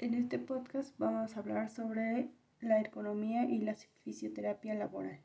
[0.00, 2.30] En este podcast vamos a hablar sobre
[2.62, 5.20] la ergonomía y la fisioterapia laboral.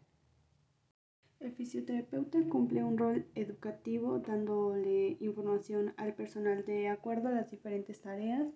[1.40, 8.02] El fisioterapeuta cumple un rol educativo dándole información al personal de acuerdo a las diferentes
[8.02, 8.50] tareas,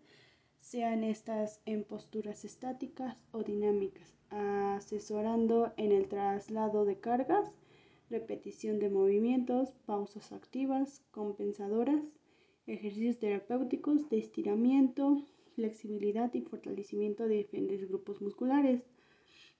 [0.59, 7.53] sean estas en posturas estáticas o dinámicas, asesorando en el traslado de cargas,
[8.09, 12.03] repetición de movimientos, pausas activas, compensadoras,
[12.67, 15.23] ejercicios terapéuticos de estiramiento,
[15.59, 18.81] flexibilidad y fortalecimiento de diferentes grupos musculares.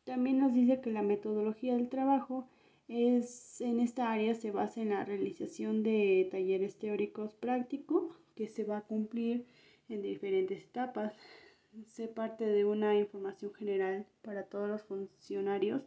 [0.06, 2.48] También nos dice que la metodología del trabajo
[2.88, 8.64] es en esta área se basa en la realización de talleres teóricos prácticos que se
[8.64, 9.46] va a cumplir
[9.90, 11.14] en diferentes etapas.
[11.88, 15.84] Se parte de una información general para todos los funcionarios,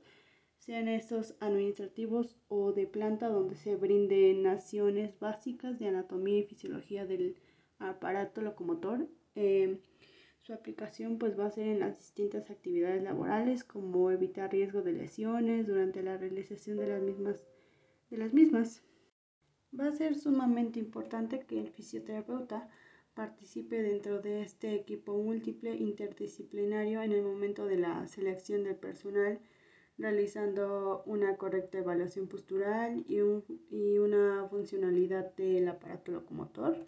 [0.59, 7.06] sean estos administrativos o de planta, donde se brinden naciones básicas de anatomía y fisiología
[7.06, 7.37] del
[7.81, 9.09] aparato locomotor.
[9.35, 9.79] Eh,
[10.43, 14.93] su aplicación pues va a ser en las distintas actividades laborales como evitar riesgo de
[14.93, 17.47] lesiones durante la realización de las mismas.
[18.11, 18.83] De las mismas.
[19.79, 22.69] Va a ser sumamente importante que el fisioterapeuta
[23.15, 29.39] participe dentro de este equipo múltiple interdisciplinario en el momento de la selección del personal,
[29.97, 33.21] realizando una correcta evaluación postural y,
[33.71, 36.84] y una funcionalidad del aparato locomotor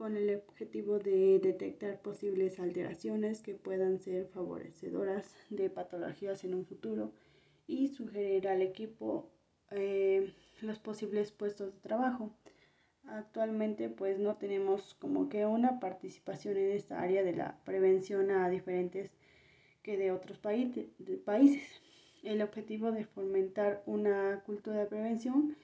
[0.00, 6.64] con el objetivo de detectar posibles alteraciones que puedan ser favorecedoras de patologías en un
[6.64, 7.12] futuro
[7.66, 9.30] y sugerir al equipo
[9.70, 12.32] eh, los posibles puestos de trabajo.
[13.08, 18.48] Actualmente pues no tenemos como que una participación en esta área de la prevención a
[18.48, 19.10] diferentes
[19.82, 20.88] que de otros países.
[22.22, 25.58] El objetivo de fomentar una cultura de prevención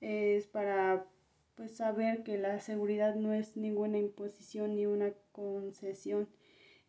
[0.00, 1.06] es para
[1.54, 6.28] pues saber que la seguridad no es ninguna imposición ni una concesión,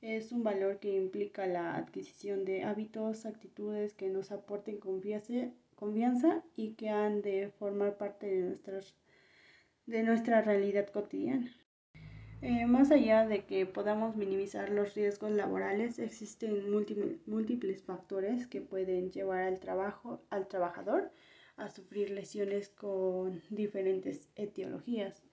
[0.01, 6.73] es un valor que implica la adquisición de hábitos, actitudes que nos aporten confianza, y
[6.73, 8.95] que han de formar parte de, nuestras,
[9.85, 11.51] de nuestra realidad cotidiana.
[12.41, 16.69] Eh, más allá de que podamos minimizar los riesgos laborales, existen
[17.25, 21.11] múltiples factores que pueden llevar al trabajo, al trabajador
[21.57, 25.23] a sufrir lesiones con diferentes etiologías.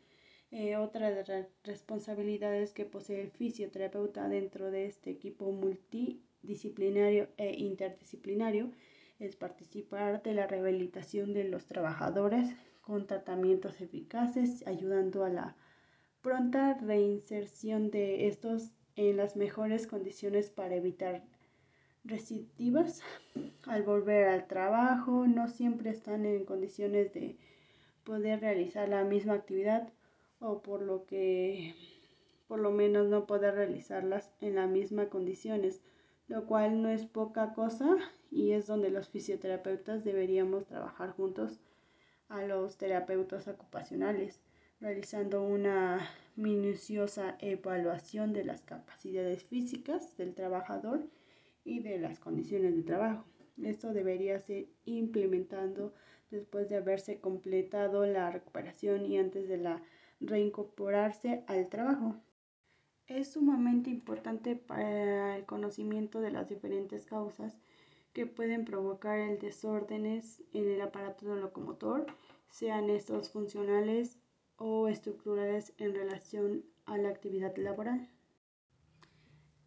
[0.50, 7.54] Eh, otra de las responsabilidades que posee el fisioterapeuta dentro de este equipo multidisciplinario e
[7.58, 8.70] interdisciplinario
[9.18, 15.56] es participar de la rehabilitación de los trabajadores con tratamientos eficaces, ayudando a la
[16.20, 21.24] pronta reinserción de estos en las mejores condiciones para evitar
[22.04, 23.00] recidivas
[23.66, 27.36] al volver al trabajo, no siempre están en condiciones de
[28.04, 29.92] poder realizar la misma actividad
[30.40, 31.74] o por lo que
[32.48, 35.80] por lo menos no poder realizarlas en las mismas condiciones,
[36.28, 37.96] lo cual no es poca cosa
[38.30, 41.60] y es donde los fisioterapeutas deberíamos trabajar juntos
[42.28, 44.40] a los terapeutas ocupacionales,
[44.80, 51.08] realizando una minuciosa evaluación de las capacidades físicas del trabajador
[51.64, 53.24] y de las condiciones de trabajo.
[53.62, 55.94] Esto debería ser implementando
[56.30, 59.82] después de haberse completado la recuperación y antes de la
[60.20, 62.16] reincorporarse al trabajo.
[63.06, 67.58] Es sumamente importante para el conocimiento de las diferentes causas
[68.12, 72.06] que pueden provocar el desórdenes en el aparato locomotor,
[72.50, 74.18] sean estos funcionales
[74.56, 78.08] o estructurales en relación a la actividad laboral.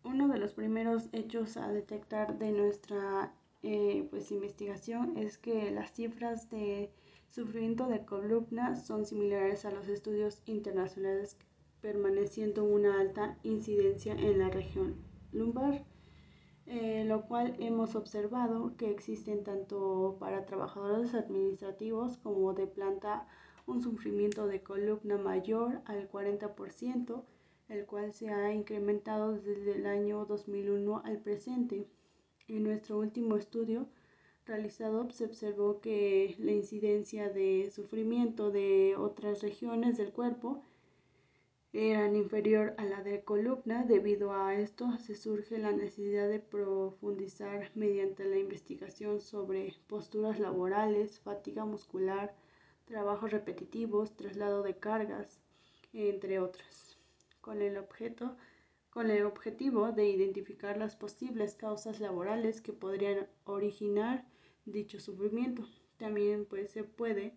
[0.06, 3.34] Uno de los primeros hechos a detectar de nuestra
[3.64, 6.92] eh, pues, investigación es que las cifras de
[7.32, 11.38] sufrimiento de columna son similares a los estudios internacionales,
[11.82, 14.96] permaneciendo una alta incidencia en la región
[15.32, 15.84] lumbar,
[16.68, 23.28] eh, lo cual hemos observado que existen tanto para trabajadores administrativos como de planta
[23.66, 27.24] un sufrimiento de columna mayor al 40%,
[27.70, 31.88] el cual se ha incrementado desde el año 2001 al presente.
[32.48, 33.88] En nuestro último estudio
[34.46, 40.62] realizado se observó que la incidencia de sufrimiento de otras regiones del cuerpo
[41.74, 43.84] eran inferior a la de columna.
[43.84, 51.20] Debido a esto se surge la necesidad de profundizar mediante la investigación sobre posturas laborales,
[51.20, 52.34] fatiga muscular,
[52.86, 55.42] trabajos repetitivos, traslado de cargas,
[55.92, 56.95] entre otras,
[57.46, 58.36] con el objeto
[58.90, 64.26] con el objetivo de identificar las posibles causas laborales que podrían originar
[64.66, 65.68] dicho sufrimiento.
[65.98, 67.34] También pues, se puede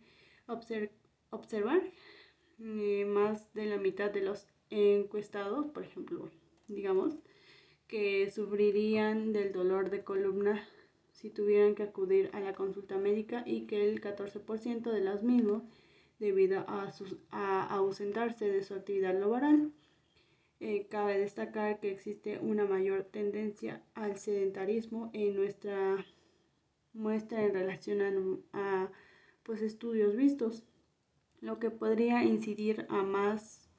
[0.46, 1.82] observar
[2.60, 6.30] eh, más de la mitad de los encuestados, por ejemplo,
[6.68, 7.18] digamos,
[7.88, 10.64] que sufrirían del dolor de columna
[11.10, 15.64] si tuvieran que acudir a la consulta médica y que el 14% de los mismos
[16.20, 16.92] debido a,
[17.32, 19.72] a, ausentarse de su actividad laboral.
[20.60, 26.04] Eh, cabe destacar que existe una mayor tendencia al sedentarismo en nuestra
[26.92, 28.90] muestra en relación a,
[29.44, 30.64] pues, estudios vistos,
[31.40, 33.70] lo que podría incidir a más,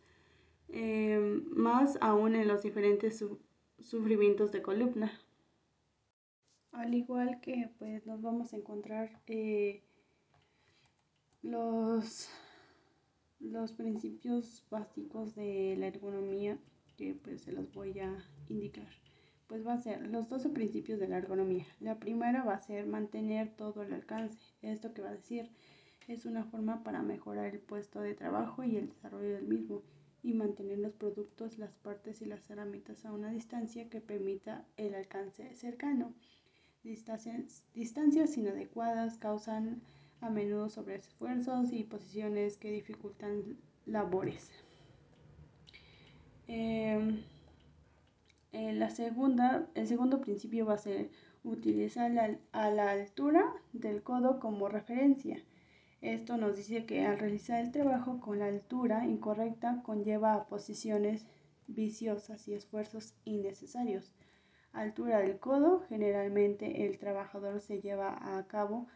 [0.69, 1.19] eh,
[1.51, 3.25] más aún en los diferentes
[3.79, 5.11] sufrimientos de columna.
[6.71, 9.83] Al igual que pues nos vamos a encontrar eh,
[11.41, 12.29] los,
[13.39, 16.57] los principios básicos de la ergonomía
[16.97, 18.17] que pues se los voy a
[18.49, 18.89] indicar.
[19.47, 21.65] Pues va a ser los 12 principios de la ergonomía.
[21.79, 24.37] La primera va a ser mantener todo el alcance.
[24.61, 25.49] Esto que va a decir
[26.07, 29.83] es una forma para mejorar el puesto de trabajo y el desarrollo del mismo
[30.21, 34.93] y mantener los productos, las partes y las herramientas a una distancia que permita el
[34.95, 36.13] alcance cercano.
[36.83, 39.81] Distancias, distancias inadecuadas causan
[40.21, 44.51] a menudo sobreesfuerzos y posiciones que dificultan labores.
[46.47, 47.23] Em,
[48.51, 51.09] la segunda, el segundo principio va a ser
[51.43, 52.11] utilizar
[52.51, 55.43] a la altura del codo como referencia.
[56.01, 61.27] Esto nos dice que al realizar el trabajo con la altura incorrecta conlleva a posiciones
[61.67, 64.13] viciosas y esfuerzos innecesarios
[64.73, 65.83] altura del codo.
[65.89, 68.87] Generalmente el trabajador se lleva a cabo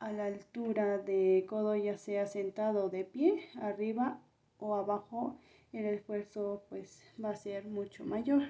[0.00, 4.18] a la altura de codo ya sea sentado de pie, arriba
[4.58, 5.36] o abajo,
[5.72, 8.42] el esfuerzo pues va a ser mucho mayor.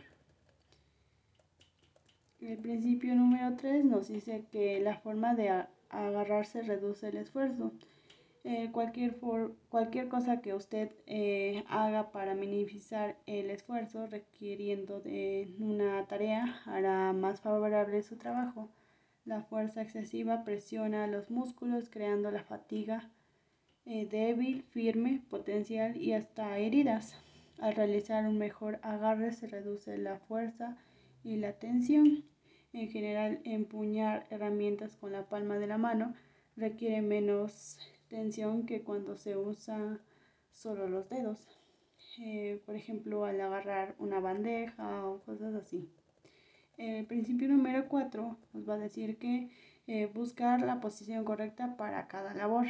[2.40, 7.72] El principio número 3 nos dice que la forma de agarrarse reduce el esfuerzo.
[8.44, 9.18] Eh, cualquier,
[9.68, 17.12] cualquier cosa que usted eh, haga para minimizar el esfuerzo requiriendo de una tarea hará
[17.12, 18.70] más favorable su trabajo.
[19.24, 23.10] La fuerza excesiva presiona los músculos creando la fatiga
[23.84, 27.14] eh, débil, firme, potencial y hasta heridas.
[27.58, 30.76] Al realizar un mejor agarre se reduce la fuerza
[31.22, 32.24] y la tensión.
[32.72, 36.14] En general, empuñar herramientas con la palma de la mano
[36.56, 37.78] requiere menos
[38.08, 40.00] tensión que cuando se usa
[40.50, 41.48] solo los dedos.
[42.18, 45.90] Eh, por ejemplo, al agarrar una bandeja o cosas así.
[46.80, 49.50] El principio número 4 nos va a decir que
[49.86, 52.68] eh, buscar la posición correcta para cada labor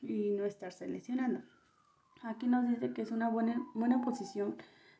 [0.00, 1.40] y no estar seleccionando.
[2.22, 4.56] Aquí nos dice que es una buena, buena posición,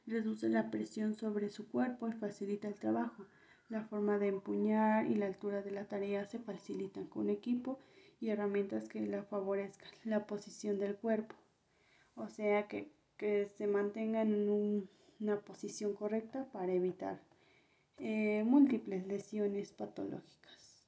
[0.09, 3.27] reduce la presión sobre su cuerpo y facilita el trabajo.
[3.69, 7.79] La forma de empuñar y la altura de la tarea se facilitan con equipo
[8.19, 11.37] y herramientas que la favorezcan la posición del cuerpo.
[12.17, 12.91] O sea, que,
[13.57, 14.89] se mantenga en
[15.21, 17.28] una posición correcta para evitar
[17.99, 20.85] eh, múltiples lesiones patológicas.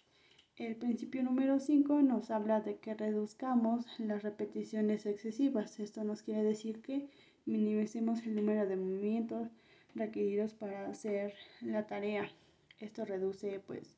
[0.57, 5.81] El principio número 5 nos habla de que reduzcamos las repeticiones excesivas.
[5.81, 7.09] Esto nos quiere decir que
[7.47, 9.49] minimicemos el número de movimientos
[9.95, 12.31] requeridos para hacer la tarea.
[12.79, 13.97] Esto reduce pues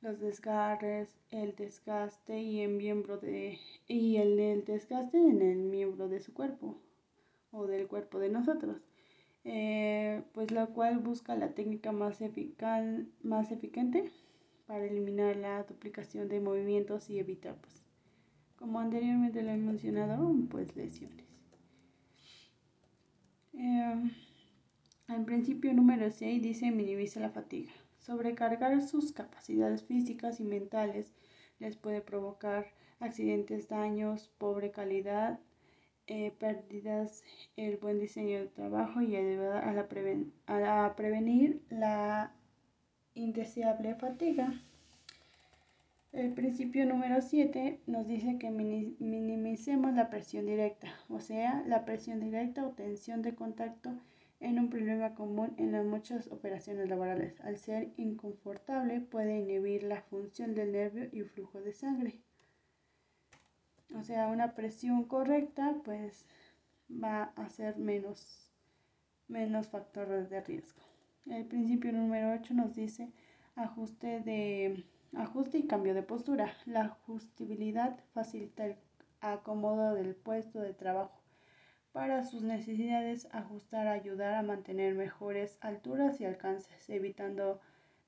[0.00, 6.20] los desgarres, el desgaste y el miembro de y el, desgaste en el miembro de
[6.20, 6.78] su cuerpo
[7.50, 8.87] o del cuerpo de nosotros.
[9.44, 12.84] Eh, pues la cual busca la técnica más eficaz,
[13.22, 14.10] más eficiente
[14.66, 17.82] para eliminar la duplicación de movimientos y evitar, pues,
[18.56, 21.26] como anteriormente lo he mencionado, pues lesiones.
[23.54, 24.10] Eh,
[25.28, 27.70] principio número 6 dice minimiza la fatiga.
[27.98, 31.12] Sobrecargar sus capacidades físicas y mentales
[31.58, 35.38] les puede provocar accidentes, daños, pobre calidad,
[36.08, 37.22] eh, pérdidas,
[37.56, 42.32] el buen diseño de trabajo y ayudar a, la a prevenir la
[43.14, 44.62] indeseable fatiga.
[46.12, 52.20] El principio número 7 nos dice que minimicemos la presión directa, o sea, la presión
[52.20, 53.92] directa o tensión de contacto
[54.40, 57.38] en un problema común en las muchas operaciones laborales.
[57.42, 62.18] Al ser inconfortable puede inhibir la función del nervio y flujo de sangre.
[63.94, 66.26] O sea, una presión correcta pues
[66.90, 68.50] va a ser menos,
[69.28, 70.82] menos factores de riesgo.
[71.26, 73.12] El principio número 8 nos dice
[73.56, 74.84] ajuste, de,
[75.16, 76.54] ajuste y cambio de postura.
[76.66, 78.76] La ajustibilidad facilita el
[79.20, 81.18] acomodo del puesto de trabajo
[81.92, 87.60] para sus necesidades, ajustar, ayudar a mantener mejores alturas y alcances, evitando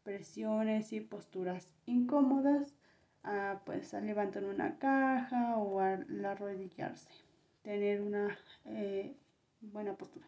[0.03, 2.75] presiones y posturas incómodas,
[3.23, 7.11] a, pues a levantar una caja o al arrodillarse,
[7.63, 9.15] tener una eh,
[9.61, 10.27] buena postura.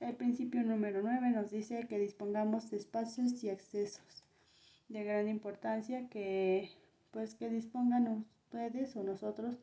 [0.00, 4.24] El principio número 9 nos dice que dispongamos de espacios y accesos
[4.88, 6.70] de gran importancia que
[7.10, 9.56] pues que dispongan ustedes o nosotros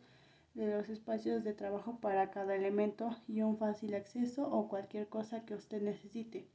[0.54, 5.46] de los espacios de trabajo para cada elemento y un fácil acceso o cualquier cosa
[5.46, 6.48] que usted necesite.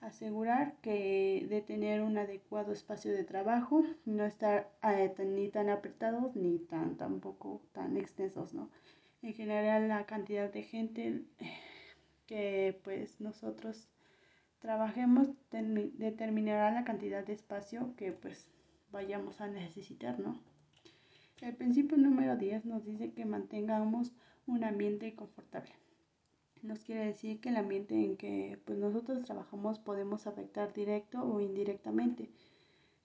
[0.00, 6.36] Asegurar que de tener un adecuado espacio de trabajo, no estar eh, ni tan apretados
[6.36, 8.70] ni tan tampoco tan extensos, ¿no?
[9.22, 11.24] En general la cantidad de gente
[12.26, 13.88] que pues nosotros
[14.60, 18.46] trabajemos determinará la cantidad de espacio que pues
[18.92, 20.40] vayamos a necesitar, ¿no?
[21.40, 24.12] El principio número 10 nos dice que mantengamos
[24.46, 25.72] un ambiente confortable.
[26.62, 31.40] Nos quiere decir que el ambiente en que pues, nosotros trabajamos podemos afectar directo o
[31.40, 32.30] indirectamente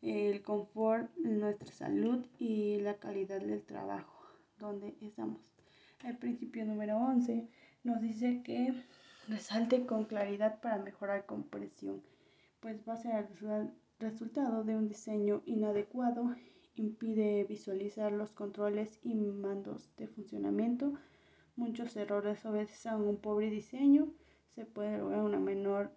[0.02, 4.28] el confort, nuestra salud y la calidad del trabajo
[4.60, 5.40] donde estamos.
[6.04, 7.48] El principio número 11
[7.84, 8.74] nos dice que
[9.28, 12.02] resalte con claridad para mejorar compresión,
[12.60, 16.36] pues va a ser el resultado de un diseño inadecuado
[16.76, 20.94] impide visualizar los controles y mandos de funcionamiento.
[21.56, 24.12] Muchos errores obedecen a un pobre diseño.
[24.56, 25.92] Se puede lograr una menor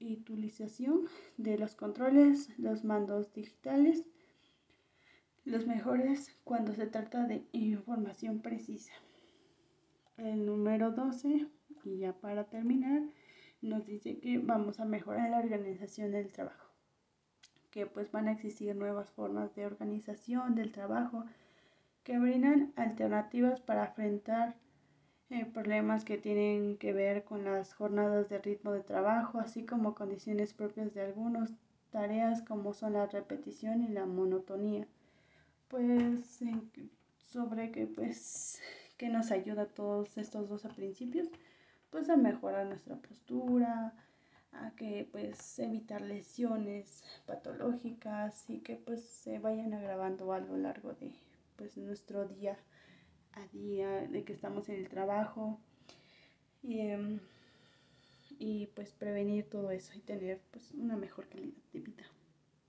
[0.00, 4.04] utilización de los controles, los mandos digitales,
[5.44, 8.92] los mejores cuando se trata de información precisa.
[10.16, 11.46] El número 12,
[11.84, 13.02] y ya para terminar,
[13.60, 16.68] nos dice que vamos a mejorar la organización del trabajo
[17.70, 21.24] que pues van a existir nuevas formas de organización del trabajo
[22.04, 24.56] que brindan alternativas para enfrentar
[25.30, 29.94] eh, problemas que tienen que ver con las jornadas de ritmo de trabajo, así como
[29.94, 31.52] condiciones propias de algunas
[31.90, 34.86] tareas como son la repetición y la monotonía.
[35.68, 36.40] Pues
[37.18, 38.60] sobre que pues
[38.96, 41.28] que nos ayuda todos estos 12 principios,
[41.90, 43.94] pues a mejorar nuestra postura,
[44.52, 50.94] a que pues evitar lesiones patológicas y que pues se vayan agravando a lo largo
[50.94, 51.12] de
[51.58, 52.56] pues nuestro día
[53.32, 55.60] a día de que estamos en el trabajo
[56.62, 57.20] y, em,
[58.38, 62.04] y pues prevenir todo eso y tener pues una mejor calidad de vida.